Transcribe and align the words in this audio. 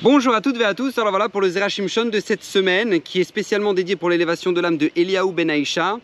Bonjour 0.00 0.32
à 0.32 0.40
toutes 0.40 0.60
et 0.60 0.64
à 0.64 0.74
tous, 0.74 0.96
alors 0.96 1.10
voilà 1.10 1.28
pour 1.28 1.40
le 1.40 1.50
Zerachim 1.50 1.88
Shon 1.88 2.04
de 2.04 2.20
cette 2.20 2.44
semaine 2.44 3.02
qui 3.02 3.20
est 3.20 3.24
spécialement 3.24 3.74
dédié 3.74 3.96
pour 3.96 4.10
l'élévation 4.10 4.52
de 4.52 4.60
l'âme 4.60 4.76
de 4.76 4.92
Eliaou 4.94 5.32
Ben 5.32 5.50
Aïcha. 5.50 5.98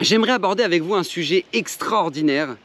J'aimerais 0.00 0.30
aborder 0.30 0.62
avec 0.62 0.80
vous 0.80 0.94
un 0.94 1.02
sujet 1.02 1.44
extraordinaire 1.52 2.56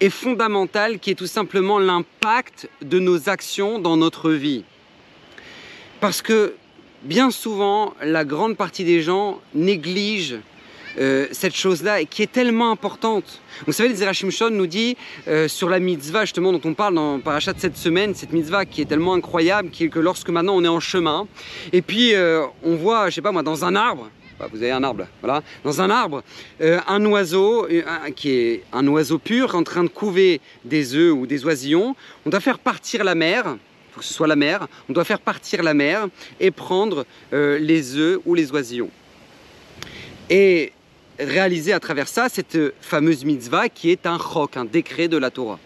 et 0.00 0.10
fondamental 0.10 0.98
qui 0.98 1.12
est 1.12 1.14
tout 1.14 1.28
simplement 1.28 1.78
l'impact 1.78 2.68
de 2.82 2.98
nos 2.98 3.28
actions 3.28 3.78
dans 3.78 3.96
notre 3.96 4.32
vie. 4.32 4.64
Parce 6.00 6.20
que 6.20 6.54
bien 7.04 7.30
souvent, 7.30 7.94
la 8.02 8.24
grande 8.24 8.56
partie 8.56 8.82
des 8.82 9.02
gens 9.02 9.40
négligent 9.54 10.40
euh, 10.98 11.26
cette 11.32 11.54
chose-là 11.54 12.04
qui 12.04 12.22
est 12.22 12.32
tellement 12.32 12.70
importante. 12.70 13.40
Vous 13.66 13.72
savez, 13.72 13.90
le 13.90 13.94
Zerachim 13.94 14.30
nous 14.50 14.66
dit 14.66 14.96
euh, 15.28 15.46
sur 15.46 15.68
la 15.68 15.78
mitzvah 15.78 16.22
justement 16.22 16.52
dont 16.52 16.60
on 16.64 16.72
parle 16.72 16.94
dans 16.94 17.20
Parachat 17.20 17.52
de 17.52 17.60
cette 17.60 17.76
semaine, 17.76 18.14
cette 18.14 18.32
mitzvah 18.32 18.64
qui 18.64 18.80
est 18.80 18.86
tellement 18.86 19.12
incroyable, 19.12 19.70
qui 19.70 19.84
est 19.84 19.88
que 19.88 19.98
lorsque 19.98 20.30
maintenant 20.30 20.56
on 20.56 20.64
est 20.64 20.68
en 20.68 20.80
chemin, 20.80 21.26
et 21.72 21.82
puis 21.82 22.14
euh, 22.14 22.46
on 22.62 22.76
voit, 22.76 23.10
je 23.10 23.16
sais 23.16 23.22
pas 23.22 23.32
moi, 23.32 23.42
dans 23.42 23.64
un 23.64 23.74
arbre, 23.76 24.08
bah, 24.38 24.48
vous 24.50 24.62
avez 24.62 24.70
un 24.70 24.82
arbre, 24.82 25.06
voilà, 25.20 25.42
dans 25.64 25.80
un 25.80 25.90
arbre, 25.90 26.22
un 26.60 27.04
oiseau 27.06 27.66
qui 28.14 28.30
est 28.30 28.64
un 28.72 28.86
oiseau 28.86 29.18
pur 29.18 29.54
en 29.54 29.62
train 29.62 29.84
de 29.84 29.88
couver 29.88 30.40
des 30.64 30.94
œufs 30.94 31.12
ou 31.12 31.26
des 31.26 31.44
oisillons, 31.44 31.94
on 32.24 32.30
doit 32.30 32.40
faire 32.40 32.58
partir 32.58 33.04
la 33.04 33.14
mer 33.14 33.56
que 33.96 34.04
ce 34.04 34.12
soit 34.12 34.26
la 34.26 34.36
mer, 34.36 34.66
on 34.90 34.92
doit 34.92 35.04
faire 35.04 35.20
partir 35.20 35.62
la 35.62 35.72
mer 35.72 36.08
et 36.38 36.50
prendre 36.50 37.06
les 37.32 37.96
œufs 37.96 38.20
ou 38.26 38.34
les 38.34 38.52
oisillons. 38.52 38.90
Et 40.28 40.72
réaliser 41.18 41.72
à 41.72 41.80
travers 41.80 42.08
ça 42.08 42.28
cette 42.28 42.58
fameuse 42.80 43.24
mitzvah 43.24 43.68
qui 43.68 43.90
est 43.90 44.06
un 44.06 44.18
chok, 44.18 44.56
un 44.56 44.64
décret 44.64 45.08
de 45.08 45.16
la 45.16 45.30
Torah. 45.30 45.58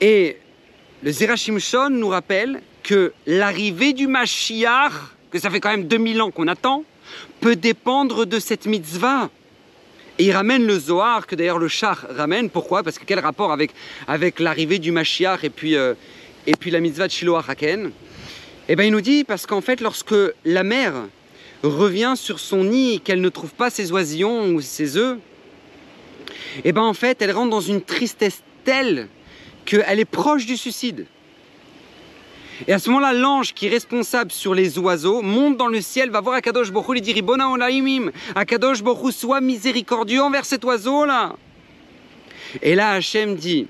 Et 0.00 0.38
le 1.02 1.12
Zerachim 1.12 1.58
Shon 1.58 1.90
nous 1.90 2.08
rappelle 2.08 2.60
que 2.82 3.12
l'arrivée 3.26 3.92
du 3.92 4.06
Mashiach, 4.06 4.92
que 5.30 5.38
ça 5.38 5.50
fait 5.50 5.60
quand 5.60 5.70
même 5.70 5.86
2000 5.86 6.22
ans 6.22 6.30
qu'on 6.30 6.48
attend, 6.48 6.84
peut 7.40 7.56
dépendre 7.56 8.26
de 8.26 8.38
cette 8.38 8.66
mitzvah. 8.66 9.30
Et 10.18 10.26
il 10.26 10.32
ramène 10.32 10.66
le 10.66 10.78
Zohar, 10.78 11.26
que 11.26 11.34
d'ailleurs 11.34 11.58
le 11.58 11.68
char 11.68 12.06
ramène. 12.10 12.50
Pourquoi? 12.50 12.82
Parce 12.82 12.98
que 12.98 13.04
quel 13.04 13.18
rapport 13.18 13.52
avec, 13.52 13.72
avec 14.06 14.40
l'arrivée 14.40 14.78
du 14.78 14.92
Mashiach 14.92 15.42
et 15.42 15.50
puis, 15.50 15.74
euh, 15.74 15.94
et 16.46 16.52
puis 16.52 16.70
la 16.70 16.80
mitzvah 16.80 17.06
de 17.06 17.12
Shiloh 17.12 17.36
Haken? 17.36 17.90
Eh 18.68 18.76
bien 18.76 18.86
il 18.86 18.92
nous 18.92 19.00
dit, 19.00 19.24
parce 19.24 19.46
qu'en 19.46 19.60
fait, 19.60 19.80
lorsque 19.80 20.14
la 20.44 20.62
mère 20.62 20.94
revient 21.62 22.14
sur 22.16 22.40
son 22.40 22.64
nid 22.64 22.94
et 22.94 22.98
qu'elle 22.98 23.20
ne 23.20 23.28
trouve 23.28 23.52
pas 23.52 23.70
ses 23.70 23.92
oisillons 23.92 24.54
ou 24.54 24.60
ses 24.60 24.96
œufs, 24.96 25.18
et 26.58 26.60
eh 26.68 26.72
bien 26.72 26.82
en 26.82 26.94
fait, 26.94 27.22
elle 27.22 27.32
rentre 27.32 27.50
dans 27.50 27.60
une 27.60 27.80
tristesse 27.80 28.42
telle 28.64 29.08
qu'elle 29.64 30.00
est 30.00 30.04
proche 30.04 30.44
du 30.44 30.56
suicide. 30.56 31.06
Et 32.68 32.72
à 32.72 32.78
ce 32.78 32.90
moment-là, 32.90 33.12
l'ange 33.12 33.54
qui 33.54 33.66
est 33.66 33.70
responsable 33.70 34.30
sur 34.30 34.54
les 34.54 34.78
oiseaux 34.78 35.22
monte 35.22 35.56
dans 35.56 35.68
le 35.68 35.80
ciel, 35.80 36.10
va 36.10 36.20
voir 36.20 36.36
Akadosh 36.36 36.70
Borou, 36.70 36.92
lui 36.92 37.00
dit 37.00 37.12
Ribona 37.12 37.48
Olaimim, 37.48 38.12
Akadosh 38.34 38.82
Borou, 38.82 39.10
sois 39.10 39.40
miséricordieux 39.40 40.22
envers 40.22 40.44
cet 40.44 40.64
oiseau-là. 40.64 41.36
Et 42.60 42.74
là, 42.74 42.92
Hachem 42.92 43.34
dit 43.34 43.66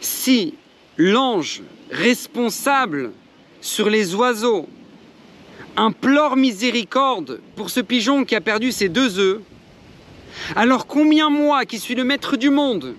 Si 0.00 0.54
l'ange 0.96 1.62
responsable 1.90 3.12
sur 3.60 3.88
les 3.88 4.14
oiseaux 4.14 4.68
implore 5.76 6.36
miséricorde 6.36 7.40
pour 7.54 7.70
ce 7.70 7.80
pigeon 7.80 8.24
qui 8.24 8.34
a 8.34 8.40
perdu 8.40 8.72
ses 8.72 8.88
deux 8.88 9.18
œufs, 9.18 9.40
alors 10.54 10.86
combien 10.86 11.30
moi, 11.30 11.64
qui 11.64 11.78
suis 11.78 11.94
le 11.94 12.04
maître 12.04 12.36
du 12.36 12.50
monde, 12.50 12.94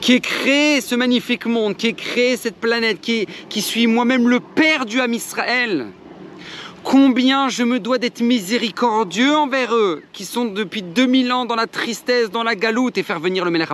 qui 0.00 0.12
ai 0.12 0.20
créé 0.20 0.80
ce 0.80 0.94
magnifique 0.94 1.46
monde, 1.46 1.76
qui 1.76 1.88
ai 1.88 1.92
créé 1.92 2.36
cette 2.36 2.56
planète, 2.56 3.00
qui, 3.00 3.62
suis 3.62 3.86
moi-même 3.86 4.28
le 4.28 4.40
père 4.40 4.86
du 4.86 5.00
âme 5.00 5.14
Israël, 5.14 5.86
combien 6.82 7.48
je 7.48 7.62
me 7.62 7.78
dois 7.78 7.98
d'être 7.98 8.20
miséricordieux 8.20 9.34
envers 9.34 9.74
eux, 9.74 10.02
qui 10.12 10.24
sont 10.24 10.44
depuis 10.44 10.82
2000 10.82 11.32
ans 11.32 11.44
dans 11.44 11.56
la 11.56 11.66
tristesse, 11.66 12.30
dans 12.30 12.42
la 12.42 12.54
galoute, 12.54 12.98
et 12.98 13.02
faire 13.02 13.20
venir 13.20 13.44
le 13.44 13.50
Melech. 13.50 13.68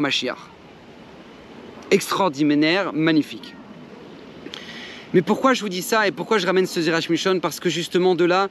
Extraordinaire, 1.90 2.92
magnifique. 2.92 3.54
Mais 5.12 5.22
pourquoi 5.22 5.54
je 5.54 5.62
vous 5.62 5.68
dis 5.68 5.82
ça 5.82 6.06
et 6.06 6.12
pourquoi 6.12 6.38
je 6.38 6.46
ramène 6.46 6.66
ce 6.66 6.80
Zerach 6.80 7.10
Mishon 7.10 7.40
Parce 7.40 7.58
que 7.58 7.68
justement 7.68 8.14
de 8.14 8.24
là, 8.24 8.48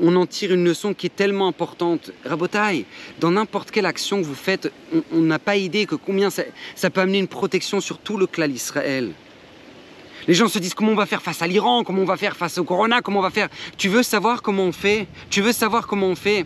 on 0.00 0.14
en 0.16 0.26
tire 0.26 0.52
une 0.52 0.64
leçon 0.64 0.92
qui 0.92 1.06
est 1.06 1.16
tellement 1.16 1.48
importante. 1.48 2.10
Rabotaille, 2.26 2.84
dans 3.18 3.30
n'importe 3.30 3.70
quelle 3.70 3.86
action 3.86 4.20
que 4.20 4.26
vous 4.26 4.34
faites, 4.34 4.70
on 5.10 5.20
n'a 5.20 5.38
pas 5.38 5.56
idée 5.56 5.86
que 5.86 5.94
combien 5.94 6.28
ça, 6.28 6.42
ça, 6.74 6.90
peut 6.90 7.00
amener 7.00 7.18
une 7.18 7.28
protection 7.28 7.80
sur 7.80 7.96
tout 7.96 8.18
le 8.18 8.26
clan 8.26 8.50
Israël. 8.50 9.12
Les 10.28 10.34
gens 10.34 10.48
se 10.48 10.58
disent 10.58 10.74
comment 10.74 10.92
on 10.92 10.96
va 10.96 11.06
faire 11.06 11.22
face 11.22 11.40
à 11.40 11.46
l'Iran, 11.46 11.82
comment 11.82 12.02
on 12.02 12.06
va 12.06 12.18
faire 12.18 12.36
face 12.36 12.58
au 12.58 12.64
Corona, 12.64 13.00
comment 13.00 13.20
on 13.20 13.22
va 13.22 13.30
faire? 13.30 13.48
Tu 13.78 13.88
veux 13.88 14.02
savoir 14.02 14.42
comment 14.42 14.64
on 14.64 14.72
fait? 14.72 15.06
Tu 15.30 15.40
veux 15.40 15.52
savoir 15.52 15.86
comment 15.86 16.08
on 16.08 16.14
fait? 16.14 16.44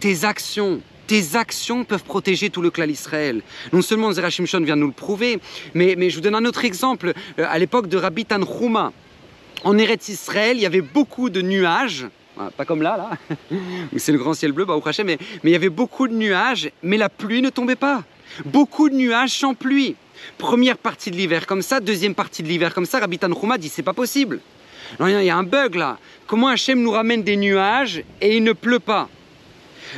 Tes 0.00 0.24
actions, 0.24 0.82
tes 1.06 1.36
actions 1.36 1.84
peuvent 1.84 2.04
protéger 2.04 2.50
tout 2.50 2.62
le 2.62 2.70
clan 2.70 2.88
Israël. 2.88 3.42
Non 3.72 3.82
seulement 3.82 4.12
Zerachim 4.12 4.46
Shon 4.46 4.60
vient 4.60 4.76
nous 4.76 4.86
le 4.86 4.92
prouver, 4.92 5.38
mais, 5.74 6.10
je 6.10 6.14
vous 6.16 6.20
donne 6.20 6.34
un 6.34 6.44
autre 6.44 6.64
exemple. 6.64 7.12
Euh, 7.38 7.46
à 7.48 7.58
l'époque 7.58 7.88
de 7.88 7.96
Rabbi 7.96 8.24
Tanhuma, 8.24 8.92
en 9.64 9.78
Eretz 9.78 10.08
Israël, 10.08 10.56
il 10.56 10.62
y 10.62 10.66
avait 10.66 10.80
beaucoup 10.80 11.30
de 11.30 11.42
nuages. 11.42 12.06
Pas 12.56 12.66
comme 12.66 12.82
là, 12.82 12.96
là. 12.98 13.36
C'est 13.96 14.12
le 14.12 14.18
grand 14.18 14.34
ciel 14.34 14.52
bleu, 14.52 14.66
bah, 14.66 14.78
mais, 15.04 15.18
mais 15.42 15.50
il 15.50 15.52
y 15.52 15.56
avait 15.56 15.70
beaucoup 15.70 16.06
de 16.06 16.12
nuages, 16.12 16.70
mais 16.82 16.98
la 16.98 17.08
pluie 17.08 17.40
ne 17.40 17.48
tombait 17.48 17.76
pas. 17.76 18.04
Beaucoup 18.44 18.90
de 18.90 18.94
nuages 18.94 19.30
sans 19.30 19.54
pluie. 19.54 19.96
Première 20.36 20.76
partie 20.76 21.10
de 21.10 21.16
l'hiver 21.16 21.46
comme 21.46 21.62
ça, 21.62 21.80
deuxième 21.80 22.14
partie 22.14 22.42
de 22.42 22.48
l'hiver 22.48 22.74
comme 22.74 22.86
ça, 22.86 22.98
Rabbi 22.98 23.18
Tanhuma 23.18 23.58
dit 23.58 23.68
c'est 23.68 23.82
pas 23.82 23.94
possible. 23.94 24.40
il 25.00 25.08
y 25.08 25.30
a 25.30 25.36
un 25.36 25.44
bug 25.44 25.76
là. 25.76 25.98
Comment 26.26 26.48
Hachem 26.48 26.82
nous 26.82 26.90
ramène 26.90 27.22
des 27.22 27.36
nuages 27.36 28.02
et 28.20 28.36
il 28.36 28.44
ne 28.44 28.52
pleut 28.52 28.80
pas? 28.80 29.08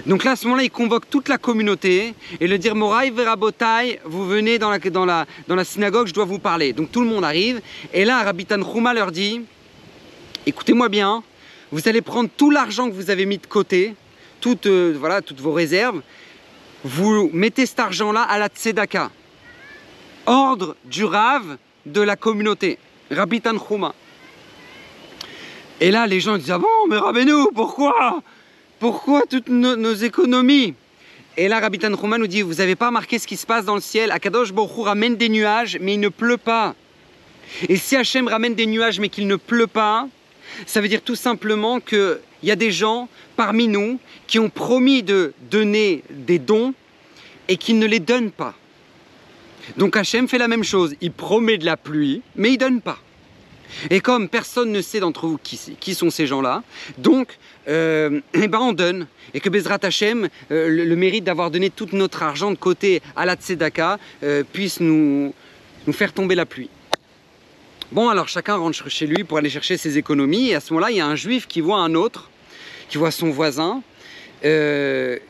Donc 0.07 0.25
là, 0.25 0.33
à 0.33 0.37
ce 0.37 0.45
moment-là, 0.45 0.65
il 0.65 0.71
convoque 0.71 1.09
toute 1.09 1.29
la 1.29 1.39
communauté 1.39 2.15
et 2.41 2.47
le 2.47 2.59
dire 2.59 2.75
Moraï 2.75 3.11
Verabotai, 3.11 4.01
vous 4.05 4.27
venez 4.27 4.59
dans 4.59 4.71
la, 4.71 5.65
synagogue, 5.65 6.07
je 6.07 6.15
dois 6.15 6.25
vous 6.25 6.39
parler. 6.39 6.73
Donc 6.73 6.91
tout 6.93 7.01
le 7.01 7.07
monde 7.07 7.25
arrive. 7.25 7.61
Et 7.93 8.05
là, 8.05 8.23
Rabbi 8.23 8.47
Tanhuma 8.47 8.95
leur 8.95 9.13
dit 9.13 9.43
écoutez-moi 10.47 10.89
bien, 10.89 11.23
vous 11.73 11.89
allez 11.89 12.01
prendre 12.01 12.31
tout 12.35 12.51
l'argent 12.51 12.89
que 12.89 12.95
vous 12.95 13.11
avez 13.11 13.27
mis 13.27 13.39
de 13.39 13.47
côté, 13.47 13.95
toutes, 14.41 14.67
euh, 14.67 14.97
voilà, 14.99 15.21
toutes 15.21 15.41
vos 15.41 15.53
réserves, 15.53 16.01
vous 16.85 17.31
mettez 17.33 17.67
cet 17.67 17.81
argent-là 17.81 18.23
à 18.23 18.39
la 18.39 18.49
tzedaka. 18.49 19.11
Ordre 20.27 20.77
du 20.85 21.05
Rav 21.05 21.57
de 21.87 22.01
la 22.01 22.17
communauté, 22.17 22.79
Rabbi 23.11 23.41
Tanhuma. 23.41 23.95
Et 25.81 25.91
là, 25.91 26.07
les 26.07 26.21
gens 26.21 26.37
disent 26.37 26.51
Ah 26.51 26.59
bon, 26.59 26.87
mais 26.89 26.97
Rabbeinu, 26.97 27.49
pourquoi? 27.55 28.23
Pourquoi 28.79 29.23
toutes 29.29 29.49
nos, 29.49 29.95
économies? 29.95 30.75
Et 31.37 31.49
là, 31.49 31.61
Rabbi 31.61 31.79
Tanchuma 31.79 32.19
nous 32.19 32.27
dit, 32.27 32.43
vous 32.43 32.55
n'avez 32.55 32.77
pas 32.77 32.89
remarqué 32.89 33.19
ce 33.19 33.27
qui 33.27 33.37
se 33.37 33.47
passe 33.47 33.65
dans 33.65 33.75
le 33.75 33.81
ciel? 33.81 34.11
Akadosh 34.11 34.53
Baruch 34.53 34.85
ramène 34.85 35.17
des 35.17 35.29
nuages, 35.29 35.79
mais 35.81 35.95
il 35.95 36.01
ne 36.01 36.09
pleut 36.09 36.37
pas. 36.37 36.75
Et 37.69 37.77
si 37.77 37.97
Hachem 37.97 38.29
ramène 38.29 38.55
des 38.55 38.67
nuages, 38.67 39.01
mais 39.01 39.09
qu'il 39.09 39.27
ne 39.27 39.37
pleut 39.37 39.67
pas, 39.67 40.09
ça 40.67 40.81
veut 40.81 40.89
dire 40.89 41.03
tout 41.03 41.15
simplement 41.15 41.81
qu'il 41.81 42.19
y 42.43 42.51
a 42.51 42.57
des 42.57 42.73
gens 42.73 43.09
parmi 43.37 43.69
nous 43.69 43.99
qui 44.27 44.39
ont 44.39 44.51
promis 44.51 45.03
de 45.03 45.33
donner 45.51 46.03
des 46.11 46.39
dons 46.39 46.75
et 47.49 47.57
qui 47.57 47.75
ne 47.75 47.87
les 47.87 48.01
donnent 48.01 48.31
pas. 48.31 48.55
Donc 49.77 49.97
Hachem 49.97 50.29
fait 50.29 50.39
la 50.39 50.49
même 50.49 50.65
chose, 50.65 50.95
il 51.01 51.13
promet 51.13 51.59
de 51.59 51.65
la 51.65 51.77
pluie, 51.77 52.23
mais 52.37 52.51
il 52.51 52.55
ne 52.55 52.59
donne 52.59 52.81
pas. 52.81 52.99
Et 53.91 54.01
comme 54.01 54.29
personne 54.29 54.73
ne 54.73 54.81
sait 54.81 55.01
d'entre 55.01 55.27
vous 55.27 55.39
qui, 55.39 55.95
sont 55.95 56.11
ces 56.11 56.27
gens-là, 56.27 56.63
donc 56.99 57.39
euh, 57.69 58.21
eh 58.35 58.49
ben 58.49 58.61
on 58.61 58.73
donne. 58.73 59.07
Et 59.35 59.41
que 59.41 59.49
Bezrat 59.49 59.79
Hashem, 59.83 60.29
euh, 60.51 60.69
le, 60.69 60.97
mérite 60.97 61.25
d'avoir 61.25 61.51
donné 61.51 61.71
tout 61.71 61.89
notre 61.93 62.23
argent 62.23 62.51
de 62.51 62.57
côté 62.57 63.03
à 63.17 63.27
la 63.27 63.37
Tzedaka, 63.37 63.99
euh, 64.23 64.43
puisse 64.53 64.81
nous, 64.81 65.35
nous 65.87 65.93
faire 65.93 66.13
tomber 66.13 66.35
la 66.35 66.47
pluie. 66.47 66.71
Bon, 67.93 68.09
alors 68.09 68.29
chacun 68.29 68.57
rentre 68.57 68.91
chez 68.91 69.07
lui 69.07 69.25
pour 69.25 69.39
aller 69.39 69.51
chercher 69.51 69.77
ses 69.77 69.99
économies. 69.99 70.51
Et 70.51 70.55
à 70.55 70.61
ce 70.61 70.73
moment-là, 70.73 70.91
il 70.91 70.97
y 70.97 71.01
a 71.01 71.07
un 71.07 71.17
juif 71.17 71.47
qui 71.47 71.61
voit 71.61 71.79
un 71.79 71.95
autre, 71.95 72.31
qui 72.89 72.99
voit 72.99 73.11
son 73.11 73.31
voisin, 73.31 73.83
donner 74.43 75.21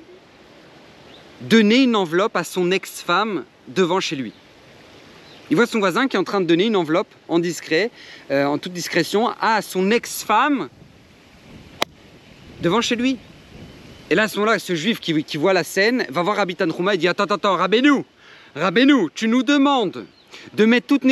une 1.83 1.97
enveloppe 1.97 2.37
à 2.37 2.45
son 2.45 2.71
ex-femme 2.73 3.45
devant 3.69 4.01
chez 4.01 4.17
lui. 4.17 4.33
Il 5.51 5.57
voit 5.57 5.67
son 5.67 5.79
voisin 5.79 6.09
qui 6.09 6.17
est 6.17 6.19
en 6.19 6.25
train 6.25 6.41
de 6.43 6.47
donner 6.47 6.67
une 6.67 6.77
enveloppe 6.77 7.09
en 7.29 7.39
discret, 7.39 7.91
euh, 8.31 8.45
en 8.45 8.59
toute 8.59 8.73
discrétion, 8.73 9.31
à 9.41 9.63
son 9.63 9.91
ex-femme 9.91 10.69
devant 12.61 12.83
chez 12.83 12.97
lui. 12.97 13.17
Et 14.11 14.15
là, 14.15 14.25
à 14.25 14.29
ce 14.29 14.39
moment-là, 14.39 14.59
ce 14.59 14.75
juif 14.75 15.01
qui, 15.01 15.37
voit 15.37 15.53
la 15.55 15.65
scène 15.65 16.07
va 16.11 16.23
voir 16.23 16.37
Rabbi 16.37 16.55
Tanhuma 16.55 16.95
et 16.95 16.99
dit 16.99 17.09
Attends, 17.09 17.25
attends, 17.25 17.37
attends, 17.37 17.57
Rabbeinu, 17.57 18.05
Rabbeinu, 18.55 19.09
tu 19.15 19.29
nous 19.29 19.43
demandes 19.43 20.05
de 20.55 20.65
mettre 20.67 20.87
toutes 20.87 21.05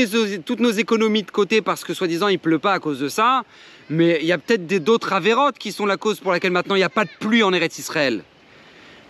nos, 0.61 0.71
économies 0.71 1.23
de 1.23 1.31
côté 1.31 1.63
parce 1.63 1.85
que 1.85 1.95
soi-disant 1.95 2.29
il 2.29 2.39
pleut 2.39 2.59
pas 2.59 2.75
à 2.75 2.79
cause 2.79 3.01
de 3.01 3.09
ça, 3.09 3.43
mais 3.89 4.19
il 4.21 4.27
y 4.27 4.33
a 4.33 4.39
peut-être 4.39 4.67
d'autres 4.83 5.13
avérotes 5.15 5.59
qui 5.59 5.73
sont 5.73 5.87
la 5.87 5.97
cause 5.97 6.21
pour 6.21 6.33
laquelle 6.33 6.53
maintenant 6.53 6.75
il 6.75 6.79
n'y 6.79 6.85
a 6.85 6.91
pas 6.91 7.05
de 7.05 7.11
pluie 7.21 7.43
en 7.43 7.53
Eretz 7.53 7.79
Israël. 7.79 8.23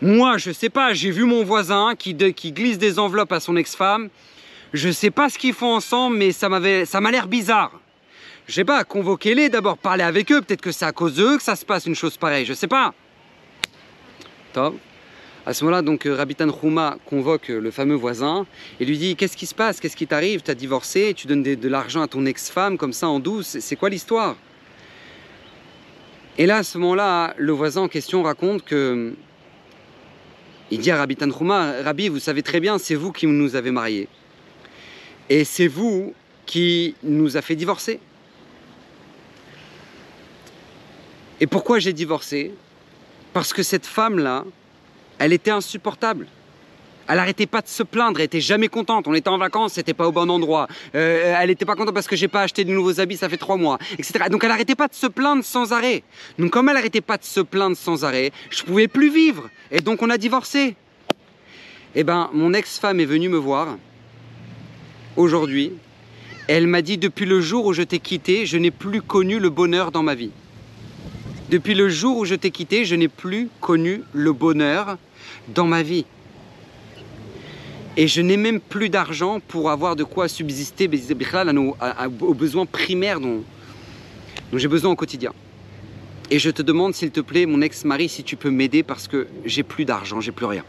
Moi, 0.00 0.36
je 0.36 0.52
sais 0.52 0.68
pas, 0.68 0.92
j'ai 0.92 1.10
vu 1.10 1.24
mon 1.24 1.42
voisin 1.42 1.94
qui 1.96 2.14
glisse 2.14 2.78
des 2.78 2.98
enveloppes 2.98 3.32
à 3.32 3.40
son 3.40 3.56
ex-femme 3.56 4.10
je 4.72 4.90
sais 4.90 5.10
pas 5.10 5.28
ce 5.28 5.38
qu'ils 5.38 5.54
font 5.54 5.74
ensemble, 5.74 6.16
mais 6.16 6.32
ça 6.32 6.48
m'a 6.48 7.10
l'air 7.10 7.28
bizarre. 7.28 7.72
je 8.46 8.54
sais 8.54 8.64
pas, 8.64 8.84
convoquez-les 8.84 9.48
d'abord, 9.48 9.78
parlez 9.78 10.04
avec 10.04 10.30
eux, 10.32 10.40
peut-être 10.42 10.60
que 10.60 10.72
c'est 10.72 10.84
à 10.84 10.92
cause 10.92 11.16
d'eux 11.16 11.36
que 11.36 11.42
ça 11.42 11.56
se 11.56 11.64
passe 11.64 11.86
une 11.86 11.94
chose 11.94 12.16
pareille, 12.16 12.44
je 12.44 12.54
sais 12.54 12.68
pas. 12.68 12.94
Top. 14.52 14.76
À 15.44 15.54
ce 15.54 15.62
moment-là, 15.64 15.82
donc 15.82 16.06
euh, 16.06 16.16
Rabbi 16.16 16.34
Tanhuma 16.34 16.98
convoque 17.06 17.50
euh, 17.50 17.60
le 17.60 17.70
fameux 17.70 17.94
voisin 17.94 18.46
et 18.80 18.84
lui 18.84 18.98
dit 18.98 19.14
Qu'est-ce 19.14 19.36
qui 19.36 19.46
se 19.46 19.54
passe? 19.54 19.78
Qu'est-ce 19.78 19.94
qui 19.94 20.08
t'arrive? 20.08 20.42
Tu 20.42 20.50
as 20.50 20.56
divorcé, 20.56 21.14
tu 21.14 21.28
donnes 21.28 21.44
de 21.44 21.68
l'argent 21.68 22.02
à 22.02 22.08
ton 22.08 22.26
ex-femme 22.26 22.76
comme 22.76 22.92
ça 22.92 23.08
en 23.08 23.20
douce, 23.20 23.58
c'est 23.60 23.76
quoi 23.76 23.88
l'histoire? 23.88 24.34
Et 26.38 26.46
là, 26.46 26.56
à 26.56 26.62
ce 26.64 26.78
moment-là, 26.78 27.34
le 27.38 27.52
voisin 27.52 27.82
en 27.82 27.88
question 27.88 28.22
raconte 28.22 28.64
que. 28.64 29.14
Il 30.72 30.80
dit 30.80 30.90
à 30.90 30.96
Rabbi 30.96 31.14
Tanhuma 31.14 31.74
Rabbi, 31.84 32.08
vous 32.08 32.18
savez 32.18 32.42
très 32.42 32.58
bien, 32.58 32.76
c'est 32.78 32.96
vous 32.96 33.12
qui 33.12 33.28
nous 33.28 33.54
avez 33.54 33.70
mariés. 33.70 34.08
Et 35.28 35.44
c'est 35.44 35.66
vous 35.66 36.14
qui 36.44 36.94
nous 37.02 37.36
a 37.36 37.42
fait 37.42 37.56
divorcer. 37.56 38.00
Et 41.40 41.46
pourquoi 41.46 41.78
j'ai 41.78 41.92
divorcé? 41.92 42.52
Parce 43.32 43.52
que 43.52 43.62
cette 43.62 43.86
femme-là, 43.86 44.44
elle 45.18 45.32
était 45.32 45.50
insupportable. 45.50 46.26
Elle 47.08 47.16
n'arrêtait 47.16 47.46
pas 47.46 47.60
de 47.60 47.68
se 47.68 47.82
plaindre, 47.82 48.18
elle 48.18 48.24
était 48.24 48.40
jamais 48.40 48.68
contente. 48.68 49.06
On 49.06 49.14
était 49.14 49.28
en 49.28 49.38
vacances, 49.38 49.74
c'était 49.74 49.94
pas 49.94 50.08
au 50.08 50.12
bon 50.12 50.28
endroit. 50.28 50.66
Euh, 50.94 51.36
elle 51.38 51.48
n'était 51.50 51.64
pas 51.64 51.76
contente 51.76 51.94
parce 51.94 52.08
que 52.08 52.16
j'ai 52.16 52.26
pas 52.26 52.42
acheté 52.42 52.64
de 52.64 52.72
nouveaux 52.72 52.98
habits, 52.98 53.16
ça 53.16 53.28
fait 53.28 53.36
trois 53.36 53.56
mois, 53.56 53.78
etc. 53.98 54.24
Donc 54.30 54.42
elle 54.42 54.50
n'arrêtait 54.50 54.74
pas 54.74 54.88
de 54.88 54.94
se 54.94 55.06
plaindre 55.06 55.44
sans 55.44 55.72
arrêt. 55.72 56.02
Donc 56.38 56.50
comme 56.50 56.68
elle 56.68 56.74
n'arrêtait 56.74 57.00
pas 57.00 57.16
de 57.16 57.24
se 57.24 57.40
plaindre 57.40 57.76
sans 57.76 58.04
arrêt, 58.04 58.32
je 58.50 58.62
pouvais 58.64 58.88
plus 58.88 59.10
vivre. 59.10 59.48
Et 59.70 59.80
donc 59.80 60.02
on 60.02 60.10
a 60.10 60.18
divorcé. 60.18 60.74
Eh 61.94 62.02
ben, 62.02 62.28
mon 62.32 62.52
ex-femme 62.52 62.98
est 62.98 63.06
venue 63.06 63.28
me 63.28 63.38
voir 63.38 63.76
aujourd'hui. 65.16 65.72
Elle 66.48 66.66
m'a 66.66 66.82
dit 66.82 66.98
depuis 66.98 67.26
le 67.26 67.40
jour 67.40 67.66
où 67.66 67.72
je 67.72 67.82
t'ai 67.82 67.98
quitté, 67.98 68.46
je 68.46 68.56
n'ai 68.56 68.70
plus 68.70 69.02
connu 69.02 69.38
le 69.38 69.50
bonheur 69.50 69.90
dans 69.90 70.02
ma 70.02 70.14
vie. 70.14 70.30
Depuis 71.50 71.74
le 71.74 71.88
jour 71.88 72.18
où 72.18 72.24
je 72.24 72.34
t'ai 72.34 72.50
quitté, 72.50 72.84
je 72.84 72.94
n'ai 72.94 73.08
plus 73.08 73.48
connu 73.60 74.02
le 74.12 74.32
bonheur 74.32 74.96
dans 75.48 75.66
ma 75.66 75.82
vie. 75.82 76.04
Et 77.96 78.08
je 78.08 78.20
n'ai 78.20 78.36
même 78.36 78.60
plus 78.60 78.90
d'argent 78.90 79.40
pour 79.40 79.70
avoir 79.70 79.96
de 79.96 80.04
quoi 80.04 80.28
subsister 80.28 80.90
aux 82.20 82.34
besoins 82.34 82.66
primaires 82.66 83.20
dont, 83.20 83.42
j'ai 84.52 84.68
besoin 84.68 84.90
au 84.90 84.96
quotidien. 84.96 85.32
Et 86.30 86.38
je 86.38 86.50
te 86.50 86.62
demande, 86.62 86.94
s'il 86.94 87.10
te 87.10 87.20
plaît, 87.20 87.46
mon 87.46 87.62
ex-mari, 87.62 88.08
si 88.08 88.24
tu 88.24 88.36
peux 88.36 88.50
m'aider 88.50 88.82
parce 88.82 89.08
que 89.08 89.28
j'ai 89.44 89.62
plus 89.62 89.84
d'argent, 89.84 90.20
j'ai 90.20 90.32
plus 90.32 90.46
rien. 90.46 90.64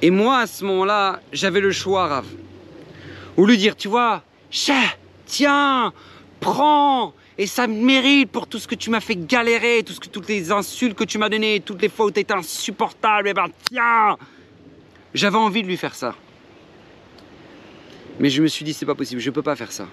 Et 0.00 0.10
moi, 0.10 0.40
à 0.40 0.46
ce 0.46 0.64
moment-là, 0.64 1.20
j'avais 1.32 1.60
le 1.60 1.72
choix, 1.72 2.06
Rav. 2.08 2.26
Ou 3.36 3.46
lui 3.46 3.56
dire, 3.56 3.76
tu 3.76 3.88
vois, 3.88 4.22
tiens, 5.26 5.92
prends, 6.40 7.14
et 7.38 7.46
ça 7.46 7.66
mérite 7.66 8.30
pour 8.30 8.46
tout 8.46 8.58
ce 8.58 8.68
que 8.68 8.74
tu 8.74 8.90
m'as 8.90 9.00
fait 9.00 9.16
galérer, 9.16 9.82
tout 9.84 9.92
ce 9.92 10.00
que, 10.00 10.08
toutes 10.08 10.28
les 10.28 10.52
insultes 10.52 10.96
que 10.96 11.04
tu 11.04 11.18
m'as 11.18 11.28
données, 11.28 11.60
toutes 11.60 11.80
les 11.80 11.88
fois 11.88 12.06
où 12.06 12.10
tu 12.10 12.24
insupportable. 12.30 13.28
Et 13.28 13.30
eh 13.30 13.34
ben 13.34 13.46
tiens 13.70 14.16
J'avais 15.14 15.38
envie 15.38 15.62
de 15.62 15.68
lui 15.68 15.76
faire 15.76 15.94
ça. 15.94 16.14
Mais 18.20 18.28
je 18.28 18.42
me 18.42 18.48
suis 18.48 18.64
dit, 18.64 18.74
c'est 18.74 18.86
pas 18.86 18.94
possible, 18.94 19.20
je 19.20 19.30
peux 19.30 19.42
pas 19.42 19.56
faire 19.56 19.72
ça. 19.72 19.88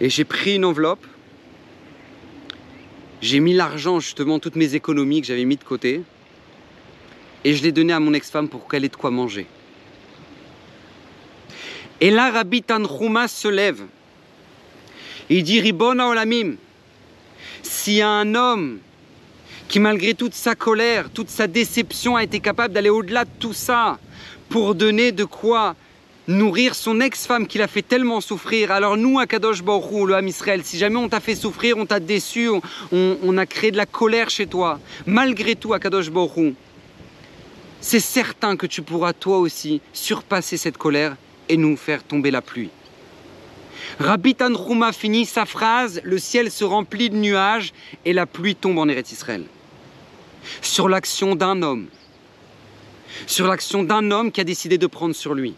Et 0.00 0.08
j'ai 0.08 0.24
pris 0.24 0.54
une 0.54 0.64
enveloppe, 0.64 1.04
j'ai 3.20 3.40
mis 3.40 3.52
l'argent, 3.52 3.98
justement, 3.98 4.38
toutes 4.38 4.54
mes 4.54 4.76
économies 4.76 5.20
que 5.20 5.26
j'avais 5.26 5.44
mis 5.44 5.56
de 5.56 5.64
côté, 5.64 6.02
et 7.44 7.54
je 7.54 7.62
l'ai 7.62 7.72
donné 7.72 7.92
à 7.92 8.00
mon 8.00 8.14
ex-femme 8.14 8.48
pour 8.48 8.68
qu'elle 8.68 8.84
ait 8.84 8.88
de 8.88 8.96
quoi 8.96 9.10
manger. 9.10 9.46
Et 12.00 12.10
là, 12.10 12.30
Rabbi 12.30 12.62
Tanhuma 12.62 13.28
se 13.28 13.48
lève 13.48 13.84
il 15.30 15.42
dit 15.42 15.60
Ribona 15.60 16.08
Olamim, 16.08 16.56
s'il 17.62 17.94
y 17.94 18.02
a 18.02 18.08
un 18.08 18.34
homme 18.34 18.78
qui, 19.68 19.78
malgré 19.78 20.14
toute 20.14 20.34
sa 20.34 20.54
colère, 20.54 21.10
toute 21.12 21.28
sa 21.28 21.46
déception, 21.46 22.16
a 22.16 22.24
été 22.24 22.40
capable 22.40 22.72
d'aller 22.72 22.88
au-delà 22.88 23.24
de 23.24 23.30
tout 23.38 23.52
ça 23.52 23.98
pour 24.48 24.74
donner 24.74 25.12
de 25.12 25.24
quoi 25.24 25.76
nourrir 26.28 26.74
son 26.74 27.00
ex-femme 27.00 27.46
qui 27.46 27.58
l'a 27.58 27.68
fait 27.68 27.82
tellement 27.82 28.22
souffrir. 28.22 28.70
Alors 28.70 28.96
nous, 28.96 29.18
à 29.18 29.26
Kadosh 29.26 29.62
Baruch 29.62 30.06
le 30.06 30.14
Ham 30.14 30.26
Israël, 30.28 30.62
si 30.64 30.78
jamais 30.78 30.96
on 30.96 31.10
t'a 31.10 31.20
fait 31.20 31.34
souffrir, 31.34 31.76
on 31.76 31.84
t'a 31.84 32.00
déçu, 32.00 32.48
on, 32.90 33.38
a 33.38 33.46
créé 33.46 33.70
de 33.70 33.76
la 33.76 33.86
colère 33.86 34.30
chez 34.30 34.46
toi, 34.46 34.80
malgré 35.06 35.56
tout, 35.56 35.74
à 35.74 35.78
Kadosh 35.78 36.10
Baruch 36.10 36.54
c'est 37.80 38.00
certain 38.00 38.56
que 38.56 38.66
tu 38.66 38.82
pourras 38.82 39.12
toi 39.12 39.38
aussi 39.38 39.80
surpasser 39.92 40.56
cette 40.56 40.78
colère 40.78 41.16
et 41.48 41.56
nous 41.56 41.76
faire 41.76 42.02
tomber 42.02 42.30
la 42.30 42.42
pluie. 42.42 42.70
Rabbi 44.00 44.34
Tanhuma 44.34 44.92
finit 44.92 45.26
sa 45.26 45.46
phrase, 45.46 46.00
le 46.04 46.18
ciel 46.18 46.50
se 46.50 46.64
remplit 46.64 47.10
de 47.10 47.16
nuages 47.16 47.72
et 48.04 48.12
la 48.12 48.26
pluie 48.26 48.54
tombe 48.54 48.78
en 48.78 48.88
Eretz 48.88 49.12
Israël. 49.12 49.44
Sur 50.62 50.88
l'action 50.88 51.34
d'un 51.34 51.62
homme. 51.62 51.86
Sur 53.26 53.46
l'action 53.46 53.82
d'un 53.82 54.10
homme 54.10 54.30
qui 54.30 54.40
a 54.40 54.44
décidé 54.44 54.78
de 54.78 54.86
prendre 54.86 55.14
sur 55.14 55.34
lui. 55.34 55.54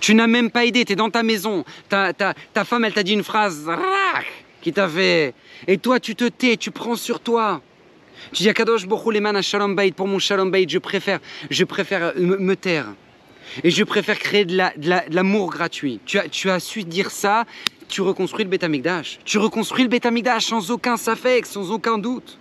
Tu 0.00 0.14
n'as 0.14 0.26
même 0.26 0.50
pas 0.50 0.66
aidé, 0.66 0.84
tu 0.84 0.92
es 0.92 0.96
dans 0.96 1.10
ta 1.10 1.22
maison. 1.22 1.64
Ta, 1.88 2.12
ta, 2.12 2.64
femme, 2.64 2.84
elle 2.84 2.92
t'a 2.92 3.02
dit 3.02 3.12
une 3.12 3.24
phrase 3.24 3.70
qui 4.60 4.72
t'a 4.72 4.88
fait. 4.88 5.34
Et 5.66 5.78
toi, 5.78 6.00
tu 6.00 6.14
te 6.14 6.24
tais, 6.24 6.56
tu 6.56 6.70
prends 6.70 6.96
sur 6.96 7.20
toi. 7.20 7.62
Tu 8.32 8.42
dis 8.42 8.48
à 8.48 8.54
Kadosh 8.54 8.86
Leman 8.86 9.42
Shalom 9.42 9.74
Bait, 9.74 9.92
pour 9.92 10.06
mon 10.06 10.18
Shalom 10.18 10.50
Bait, 10.50 10.66
je 10.68 10.78
préfère, 10.78 11.20
je 11.50 11.64
préfère 11.64 12.12
me 12.16 12.54
taire. 12.54 12.86
Et 13.62 13.70
je 13.70 13.84
préfère 13.84 14.18
créer 14.18 14.44
de 14.44 15.14
l'amour 15.14 15.50
gratuit. 15.50 16.00
Tu 16.04 16.50
as, 16.50 16.60
su 16.60 16.84
dire 16.84 17.10
ça, 17.10 17.44
tu 17.88 18.00
reconstruis 18.00 18.44
le 18.44 18.50
Betamikdash. 18.50 19.18
Tu 19.24 19.38
reconstruis 19.38 19.84
le 19.84 19.88
Betamikdash 19.88 20.46
sans 20.46 20.70
aucun 20.70 20.96
safek, 20.96 21.46
sans 21.46 21.70
aucun 21.70 21.98
doute. 21.98 22.38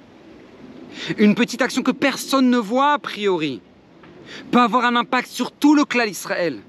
Une 1.17 1.35
petite 1.35 1.61
action 1.61 1.83
que 1.83 1.91
personne 1.91 2.49
ne 2.49 2.57
voit 2.57 2.93
a 2.93 2.99
priori 2.99 3.61
peut 4.51 4.59
avoir 4.59 4.85
un 4.85 4.95
impact 4.95 5.29
sur 5.29 5.51
tout 5.51 5.75
le 5.75 5.85
clan 5.85 6.05
Israël. 6.05 6.59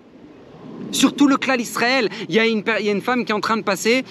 Sur 0.92 1.16
tout 1.16 1.26
le 1.26 1.36
clan 1.36 1.54
Israël, 1.54 2.08
il 2.28 2.34
y 2.34 2.38
a 2.38 2.46
une 2.46 3.00
femme 3.00 3.24
qui 3.24 3.32
est 3.32 3.34
en 3.34 3.40
train 3.40 3.56
de 3.56 3.62
passer 3.62 4.04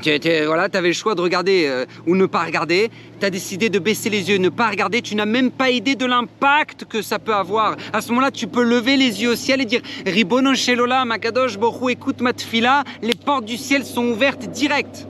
tu 0.00 0.44
voilà, 0.46 0.68
avais 0.72 0.88
le 0.88 0.94
choix 0.94 1.14
de 1.14 1.20
regarder 1.20 1.66
euh, 1.66 1.84
ou 2.06 2.16
ne 2.16 2.26
pas 2.26 2.44
regarder. 2.44 2.90
Tu 3.20 3.26
as 3.26 3.30
décidé 3.30 3.68
de 3.68 3.78
baisser 3.78 4.10
les 4.10 4.30
yeux, 4.30 4.38
ne 4.38 4.48
pas 4.48 4.68
regarder. 4.68 5.02
Tu 5.02 5.14
n'as 5.14 5.26
même 5.26 5.50
pas 5.50 5.70
idée 5.70 5.94
de 5.94 6.06
l'impact 6.06 6.84
que 6.84 7.02
ça 7.02 7.18
peut 7.18 7.34
avoir. 7.34 7.76
À 7.92 8.00
ce 8.00 8.08
moment-là, 8.10 8.30
tu 8.30 8.46
peux 8.46 8.62
lever 8.62 8.96
les 8.96 9.22
yeux 9.22 9.32
au 9.32 9.36
ciel 9.36 9.60
et 9.60 9.64
dire 9.64 9.80
Ribono 10.06 10.54
Shelola, 10.54 11.04
Makadosh, 11.04 11.58
Borou, 11.58 11.90
écoute 11.90 12.20
ma 12.20 12.32
tfila. 12.32 12.84
Les 13.02 13.14
portes 13.14 13.44
du 13.44 13.56
ciel 13.56 13.84
sont 13.84 14.06
ouvertes 14.06 14.46
direct. 14.50 15.06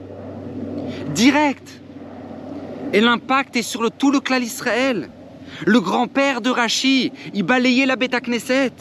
Direct. 1.13 1.81
Et 2.93 3.01
l'impact 3.01 3.55
est 3.55 3.61
sur 3.61 3.83
le, 3.83 3.89
tout 3.89 4.11
le 4.11 4.19
clan 4.19 4.37
Israël. 4.37 5.09
Le 5.65 5.79
grand-père 5.79 6.41
de 6.41 6.49
Rachi, 6.49 7.11
il 7.33 7.43
balayait 7.43 7.85
la 7.85 7.95
Beta 7.95 8.19
Knesset. 8.21 8.71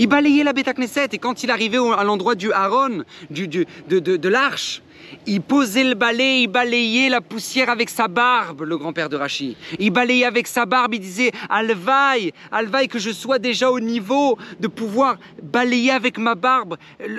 Il 0.00 0.06
balayait 0.06 0.44
la 0.44 0.54
Beta 0.54 0.72
Knesset. 0.72 1.10
Et 1.12 1.18
quand 1.18 1.42
il 1.44 1.50
arrivait 1.50 1.76
à 1.76 2.04
l'endroit 2.04 2.34
du 2.34 2.50
Aaron, 2.52 3.04
du, 3.28 3.46
de, 3.48 3.66
de 3.98 4.28
l'arche, 4.30 4.80
il 5.26 5.42
posait 5.42 5.84
le 5.84 5.94
balai, 5.94 6.40
il 6.44 6.48
balayait 6.48 7.10
la 7.10 7.20
poussière 7.20 7.68
avec 7.68 7.90
sa 7.90 8.08
barbe, 8.08 8.62
le 8.62 8.78
grand-père 8.78 9.10
de 9.10 9.16
Rachid. 9.16 9.56
Il 9.78 9.90
balayait 9.90 10.24
avec 10.24 10.46
sa 10.46 10.64
barbe, 10.64 10.94
il 10.94 11.00
disait 11.00 11.32
Alvaï, 11.50 12.32
Alvaï, 12.50 12.88
que 12.88 12.98
je 12.98 13.10
sois 13.10 13.38
déjà 13.38 13.70
au 13.70 13.78
niveau 13.78 14.38
de 14.58 14.68
pouvoir 14.68 15.18
balayer 15.42 15.90
avec 15.90 16.16
ma 16.16 16.34
barbe 16.34 16.78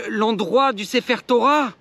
l'endroit 0.09 0.73
du 0.73 0.83
Sefer 0.83 1.17
Torah. 1.25 1.73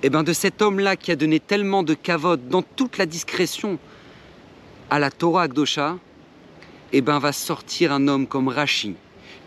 Et 0.00 0.06
eh 0.06 0.10
bien 0.10 0.22
de 0.22 0.32
cet 0.32 0.62
homme-là 0.62 0.94
qui 0.94 1.10
a 1.10 1.16
donné 1.16 1.40
tellement 1.40 1.82
de 1.82 1.94
cavote 1.94 2.46
dans 2.48 2.62
toute 2.62 2.98
la 2.98 3.06
discrétion 3.06 3.80
à 4.90 5.00
la 5.00 5.10
Torah 5.10 5.42
Akdosha, 5.42 5.96
eh 6.92 7.00
ben 7.00 7.18
va 7.18 7.32
sortir 7.32 7.92
un 7.92 8.08
homme 8.08 8.26
comme 8.26 8.48
Rashi 8.48 8.94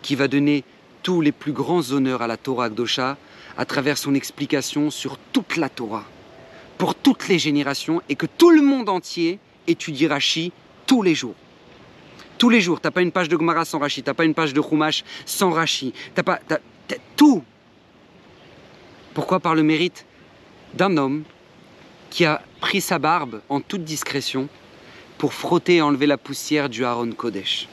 qui 0.02 0.14
va 0.14 0.28
donner 0.28 0.64
tous 1.02 1.20
les 1.20 1.32
plus 1.32 1.52
grands 1.52 1.90
honneurs 1.90 2.22
à 2.22 2.26
la 2.26 2.36
Torah 2.36 2.66
Akdosha 2.66 3.16
à 3.56 3.64
travers 3.64 3.98
son 3.98 4.14
explication 4.14 4.90
sur 4.90 5.18
toute 5.32 5.56
la 5.56 5.68
Torah, 5.68 6.04
pour 6.78 6.94
toutes 6.94 7.28
les 7.28 7.38
générations, 7.38 8.00
et 8.08 8.14
que 8.14 8.26
tout 8.26 8.50
le 8.50 8.62
monde 8.62 8.88
entier 8.88 9.38
étudie 9.66 10.06
Rashi 10.06 10.52
tous 10.86 11.02
les 11.02 11.14
jours. 11.14 11.34
Tous 12.38 12.48
les 12.48 12.60
jours, 12.60 12.80
t'as 12.80 12.90
pas 12.90 13.02
une 13.02 13.12
page 13.12 13.28
de 13.28 13.36
Gemara 13.36 13.64
sans 13.64 13.78
Rashi, 13.78 14.02
t'as 14.02 14.14
pas 14.14 14.24
une 14.24 14.34
page 14.34 14.52
de 14.52 14.60
Chumash 14.60 15.04
sans 15.26 15.50
Rashi, 15.50 15.92
t'as 16.14 16.22
pas 16.22 16.40
tout. 17.16 17.44
Pourquoi? 19.14 19.38
Par 19.40 19.54
le 19.54 19.62
mérite 19.62 20.06
d'un 20.74 20.96
homme 20.96 21.24
qui 22.10 22.24
a 22.24 22.42
pris 22.60 22.80
sa 22.80 22.98
barbe 22.98 23.42
en 23.48 23.60
toute 23.60 23.84
discrétion 23.84 24.48
pour 25.22 25.34
frotter 25.34 25.76
et 25.76 25.82
enlever 25.82 26.06
la 26.06 26.18
poussière 26.18 26.68
du 26.68 26.84
Aaron 26.84 27.12
Kodesh. 27.12 27.68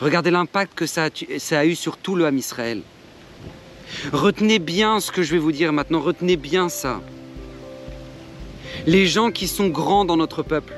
Regardez 0.00 0.30
l'impact 0.30 0.72
que 0.72 0.86
ça 0.86 1.10
a, 1.50 1.66
eu 1.66 1.74
sur 1.74 1.98
tout 1.98 2.14
le 2.14 2.24
Ham 2.24 2.38
Israël. 2.38 2.80
Retenez 4.10 4.58
bien 4.58 4.98
ce 4.98 5.12
que 5.12 5.22
je 5.22 5.32
vais 5.32 5.38
vous 5.38 5.52
dire 5.52 5.70
maintenant, 5.74 6.00
retenez 6.00 6.38
bien 6.38 6.70
ça. 6.70 7.02
Les 8.86 9.06
gens 9.06 9.30
qui 9.30 9.48
sont 9.48 9.68
grands 9.68 10.06
dans 10.06 10.16
notre 10.16 10.42
peuple, 10.42 10.72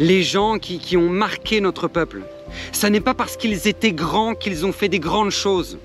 les 0.00 0.22
gens 0.22 0.58
qui, 0.58 0.96
ont 0.96 1.10
marqué 1.10 1.60
notre 1.60 1.86
peuple, 1.86 2.22
ça 2.72 2.88
n'est 2.88 3.02
pas 3.02 3.12
parce 3.12 3.36
qu'ils 3.36 3.68
étaient 3.68 3.92
grands 3.92 4.34
qu'ils 4.34 4.64
ont 4.64 4.72
fait 4.72 4.88
des 4.88 5.00
grandes 5.00 5.32
choses. 5.32 5.76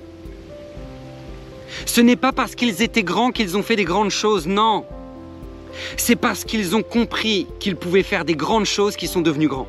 Ce 1.85 1.99
n'est 1.99 2.15
pas 2.15 2.31
parce 2.31 2.55
qu'ils 2.55 2.81
étaient 2.81 3.03
grands 3.03 3.31
qu'ils 3.31 3.57
ont 3.57 3.63
fait 3.63 3.75
des 3.75 3.83
grandes 3.83 4.11
choses, 4.11 4.47
non. 4.47 4.85
C'est 5.97 6.15
parce 6.15 6.43
qu'ils 6.45 6.75
ont 6.75 6.83
compris 6.83 7.47
qu'ils 7.59 7.75
pouvaient 7.75 8.03
faire 8.03 8.25
des 8.25 8.35
grandes 8.35 8.65
choses 8.65 8.95
qu'ils 8.95 9.09
sont 9.09 9.21
devenus 9.21 9.49
grands. 9.49 9.67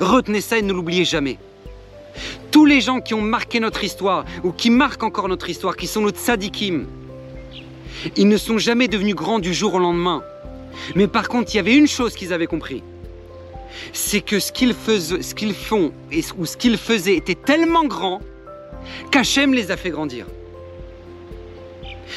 Retenez 0.00 0.40
ça 0.40 0.58
et 0.58 0.62
ne 0.62 0.72
l'oubliez 0.72 1.04
jamais. 1.04 1.38
Tous 2.50 2.66
les 2.66 2.80
gens 2.80 3.00
qui 3.00 3.14
ont 3.14 3.22
marqué 3.22 3.60
notre 3.60 3.84
histoire, 3.84 4.24
ou 4.42 4.52
qui 4.52 4.70
marquent 4.70 5.04
encore 5.04 5.28
notre 5.28 5.48
histoire, 5.48 5.76
qui 5.76 5.86
sont 5.86 6.02
nos 6.02 6.10
tzadikim, 6.10 6.86
ils 8.16 8.28
ne 8.28 8.36
sont 8.36 8.58
jamais 8.58 8.88
devenus 8.88 9.14
grands 9.14 9.38
du 9.38 9.54
jour 9.54 9.74
au 9.74 9.78
lendemain. 9.78 10.22
Mais 10.94 11.06
par 11.06 11.28
contre, 11.28 11.52
il 11.54 11.56
y 11.56 11.60
avait 11.60 11.76
une 11.76 11.86
chose 11.86 12.14
qu'ils 12.14 12.32
avaient 12.32 12.46
compris. 12.46 12.82
C'est 13.92 14.20
que 14.20 14.38
ce 14.38 14.52
qu'ils 14.52 14.74
ce 14.74 15.34
qu'ils 15.34 15.54
font 15.54 15.92
ou 16.38 16.46
ce 16.46 16.56
qu'ils 16.56 16.76
faisaient 16.76 17.16
était 17.16 17.34
tellement 17.34 17.84
grand 17.84 18.20
qu'Hachem 19.10 19.54
les 19.54 19.70
a 19.70 19.76
fait 19.76 19.90
grandir. 19.90 20.26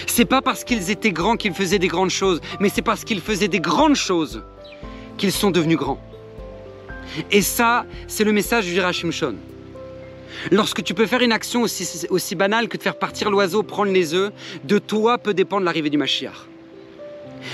C'est 0.08 0.25
pas 0.25 0.42
parce 0.42 0.64
qu'ils 0.64 0.90
étaient 0.92 1.12
grands 1.12 1.38
qu'ils 1.38 1.54
faisaient 1.54 1.80
des 1.80 1.88
grandes 1.88 2.10
choses, 2.10 2.42
mais 2.60 2.70
c'est 2.70 2.82
parce 2.82 3.04
qu'ils 3.04 3.22
faisaient 3.22 3.48
des 3.48 3.60
grandes 3.60 3.96
choses 3.96 4.44
qu'ils 5.18 5.32
sont 5.32 5.52
devenus 5.52 5.78
grands. 5.78 6.02
Et 7.32 7.42
ça, 7.42 7.86
c'est 8.08 8.24
le 8.24 8.34
message 8.34 8.66
du 8.66 8.80
Rachim 8.80 9.12
Shon. 9.12 9.36
Lorsque 10.52 10.84
tu 10.84 10.94
peux 10.94 11.06
faire 11.06 11.22
une 11.22 11.32
action 11.32 11.62
aussi, 11.62 12.06
aussi 12.10 12.36
banale 12.36 12.68
que 12.68 12.78
de 12.78 12.84
faire 12.84 12.98
partir 12.98 13.30
l'oiseau, 13.30 13.64
prendre 13.64 13.92
les 13.92 14.14
œufs, 14.14 14.32
de 14.64 14.80
toi 14.80 15.18
peut 15.18 15.34
dépendre 15.34 15.64
l'arrivée 15.64 15.90
du 15.90 15.98
Mashiach. 15.98 16.48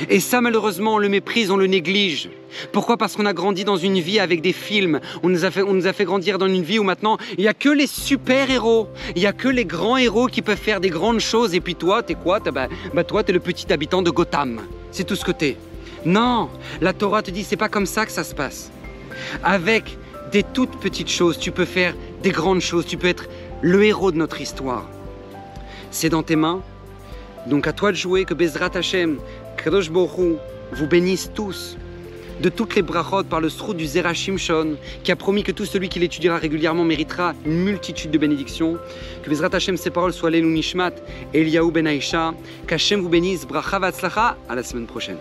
Et 0.09 0.19
ça, 0.19 0.41
malheureusement, 0.41 0.95
on 0.95 0.97
le 0.97 1.09
méprise, 1.09 1.51
on 1.51 1.57
le 1.57 1.67
néglige. 1.67 2.29
Pourquoi? 2.71 2.97
Parce 2.97 3.15
qu'on 3.15 3.25
a 3.25 3.33
grandi 3.33 3.63
dans 3.63 3.77
une 3.77 3.99
vie 3.99 4.19
avec 4.19 4.41
des 4.41 4.53
films. 4.53 4.99
On 5.23 5.29
nous, 5.29 5.45
a 5.45 5.51
fait, 5.51 5.61
on 5.61 5.73
nous 5.73 5.87
a 5.87 5.93
fait 5.93 6.05
grandir 6.05 6.37
dans 6.37 6.47
une 6.47 6.63
vie 6.63 6.79
où 6.79 6.83
maintenant, 6.83 7.17
il 7.37 7.41
n'y 7.41 7.47
a 7.47 7.53
que 7.53 7.69
les 7.69 7.87
super-héros. 7.87 8.89
Il 9.15 9.21
n'y 9.21 9.27
a 9.27 9.33
que 9.33 9.47
les 9.47 9.65
grands 9.65 9.97
héros 9.97 10.27
qui 10.27 10.41
peuvent 10.41 10.57
faire 10.57 10.81
des 10.81 10.89
grandes 10.89 11.19
choses. 11.19 11.53
Et 11.55 11.61
puis 11.61 11.75
toi, 11.75 12.03
t'es 12.03 12.15
quoi? 12.15 12.39
Bah, 12.39 12.67
bah, 12.93 13.03
toi, 13.03 13.23
t'es 13.23 13.33
le 13.33 13.39
petit 13.39 13.71
habitant 13.71 14.01
de 14.01 14.09
Gotham. 14.09 14.61
C'est 14.91 15.05
tout 15.05 15.15
ce 15.15 15.25
que 15.25 15.31
t'es. 15.31 15.57
Non, 16.05 16.49
la 16.81 16.93
Torah 16.93 17.21
te 17.21 17.31
dit, 17.31 17.43
c'est 17.43 17.57
pas 17.57 17.69
comme 17.69 17.85
ça 17.85 18.05
que 18.05 18.11
ça 18.11 18.23
se 18.23 18.33
passe. 18.33 18.71
Avec 19.43 19.97
des 20.31 20.43
toutes 20.43 20.79
petites 20.79 21.09
choses, 21.09 21.37
tu 21.37 21.51
peux 21.51 21.65
faire 21.65 21.95
des 22.23 22.31
grandes 22.31 22.61
choses. 22.61 22.85
Tu 22.85 22.97
peux 22.97 23.07
être 23.07 23.27
le 23.61 23.83
héros 23.83 24.11
de 24.11 24.17
notre 24.17 24.41
histoire. 24.41 24.89
C'est 25.91 26.09
dans 26.09 26.23
tes 26.23 26.35
mains. 26.35 26.61
Donc 27.47 27.65
à 27.67 27.73
toi 27.73 27.91
de 27.91 27.97
jouer, 27.97 28.25
que 28.25 28.33
Bezrat 28.33 28.69
Hashem, 28.75 29.17
Kadosh 29.63 29.91
Borou, 29.91 30.37
vous 30.71 30.87
bénisse 30.87 31.29
tous 31.35 31.77
de 32.41 32.49
toutes 32.49 32.73
les 32.73 32.81
brachot 32.81 33.23
par 33.23 33.39
le 33.39 33.47
srout 33.47 33.75
du 33.75 33.85
Zerachim 33.85 34.35
Shon, 34.37 34.75
qui 35.03 35.11
a 35.11 35.15
promis 35.15 35.43
que 35.43 35.51
tout 35.51 35.65
celui 35.65 35.87
qui 35.87 35.99
l'étudiera 35.99 36.37
régulièrement 36.37 36.83
méritera 36.83 37.35
une 37.45 37.63
multitude 37.63 38.09
de 38.09 38.17
bénédictions. 38.17 38.79
Que 39.21 39.29
Bezrat 39.29 39.53
Hashem, 39.53 39.77
ses 39.77 39.91
paroles 39.91 40.13
soient 40.13 40.31
l'Elou 40.31 40.49
Nishmat, 40.49 40.93
Eliaou 41.35 41.69
Ben 41.69 41.85
Aisha, 41.85 42.33
qu'Hashem 42.65 43.01
vous 43.01 43.09
bénisse, 43.09 43.45
bracha 43.45 43.79
à 44.49 44.55
la 44.55 44.63
semaine 44.63 44.87
prochaine. 44.87 45.17